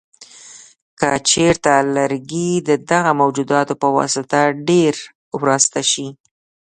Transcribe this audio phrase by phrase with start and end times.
[0.99, 4.39] که چېرته لرګي د دغه موجوداتو په واسطه
[4.69, 4.93] ډېر
[5.41, 6.07] وراسته شي.